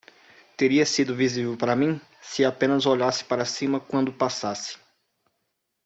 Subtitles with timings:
[0.57, 2.01] Teria sido visível para mim?
[2.23, 4.79] se apenas olhasse para cima quando passasse.